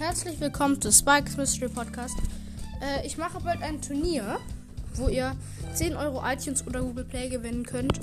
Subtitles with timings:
[0.00, 2.16] herzlich willkommen zu Spikes Mystery Podcast.
[2.80, 4.38] Äh, ich mache bald ein Turnier,
[4.94, 5.36] wo ihr
[5.74, 8.00] 10 Euro iTunes oder Google Play gewinnen könnt.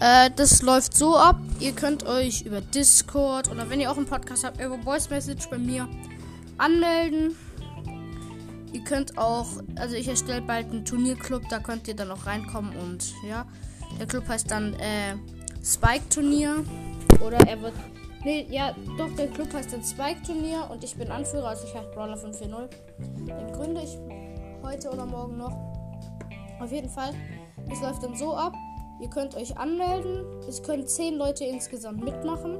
[0.00, 4.04] Äh, das läuft so ab, ihr könnt euch über Discord oder wenn ihr auch einen
[4.04, 5.88] Podcast habt, über Voice Message bei mir
[6.58, 7.34] anmelden.
[8.74, 12.76] Ihr könnt auch, also ich erstelle bald einen Turnierclub, da könnt ihr dann auch reinkommen
[12.76, 13.46] und ja,
[13.98, 15.16] der Club heißt dann äh,
[15.64, 16.62] Spike Turnier
[17.22, 17.72] oder er wird
[18.24, 21.90] Nee, ja, doch, der Club heißt dann Spike-Turnier und ich bin Anführer, also ich heiße
[21.90, 22.80] Brawler 540.
[23.26, 23.98] Den gründe ich
[24.62, 25.52] heute oder morgen noch.
[26.58, 27.12] Auf jeden Fall,
[27.70, 28.54] es läuft dann so ab,
[29.02, 30.24] ihr könnt euch anmelden.
[30.48, 32.58] Es können 10 Leute insgesamt mitmachen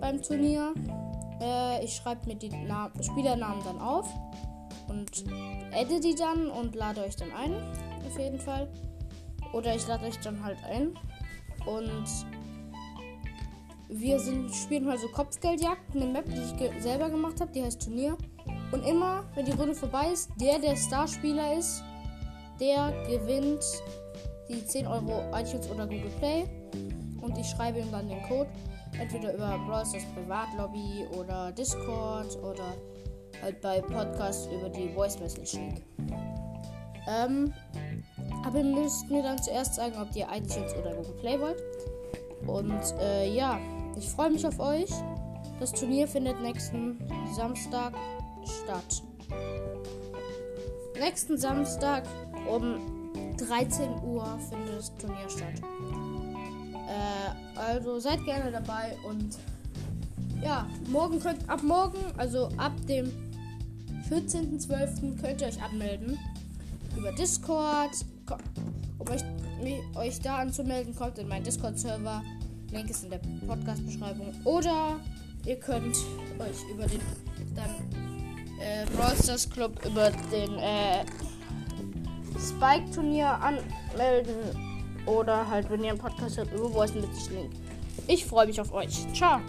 [0.00, 0.74] beim Turnier.
[1.40, 4.08] Äh, ich schreibe mir die Na Spielernamen dann auf
[4.88, 5.24] und
[5.72, 7.54] adde die dann und lade euch dann ein.
[8.04, 8.68] Auf jeden Fall.
[9.52, 10.94] Oder ich lade euch dann halt ein.
[11.66, 12.26] Und
[13.94, 17.62] wir sind, spielen halt so Kopfgeldjagd, eine Map, die ich ge selber gemacht habe, die
[17.62, 18.16] heißt Turnier.
[18.72, 21.82] Und immer, wenn die Runde vorbei ist, der, der Starspieler ist,
[22.58, 23.64] der gewinnt
[24.48, 26.44] die 10 Euro iTunes oder Google Play.
[27.20, 28.48] Und ich schreibe ihm dann den Code.
[28.98, 29.92] Entweder über Bros.
[30.14, 32.74] Privatlobby oder Discord oder
[33.40, 35.82] halt bei Podcasts über die Voice Message League.
[37.08, 37.52] Ähm,
[38.44, 41.62] aber ihr müsst mir dann zuerst sagen, ob ihr iTunes oder Google Play wollt.
[42.46, 43.58] Und äh, ja,
[43.96, 44.90] ich freue mich auf euch.
[45.60, 46.98] Das Turnier findet nächsten
[47.34, 47.94] Samstag
[48.44, 49.02] statt.
[50.98, 52.04] Nächsten Samstag
[52.48, 52.76] um
[53.36, 55.62] 13 Uhr findet das Turnier statt.
[56.88, 59.38] Äh, also seid gerne dabei und
[60.42, 63.10] ja, morgen könnt ab morgen, also ab dem
[64.10, 65.20] 14.12.
[65.20, 66.18] könnt ihr euch anmelden
[66.96, 68.04] über Discord.
[68.98, 69.22] Um euch,
[69.94, 72.22] euch da anzumelden, kommt in meinen Discord-Server.
[72.72, 74.32] Link ist in der Podcast-Beschreibung.
[74.44, 74.98] Oder
[75.46, 75.96] ihr könnt
[76.38, 77.00] euch über den
[77.54, 77.70] dann
[78.60, 79.14] äh, Brawl
[79.52, 81.04] Club über den äh,
[82.38, 84.36] Spike-Turnier anmelden.
[85.06, 87.50] Oder halt, wenn ihr einen Podcast habt, über Voice mit Link.
[88.06, 89.06] Ich freue mich auf euch.
[89.12, 89.40] Ciao.